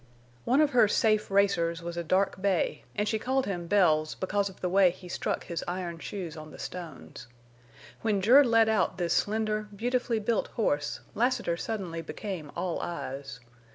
[0.45, 4.49] One of her safe racers was a dark bay, and she called him Bells because
[4.49, 7.27] of the way he struck his iron shoes on the stones.
[8.01, 13.41] When Jerd led out this slender, beautifully built horse Lassiter suddenly became all eyes.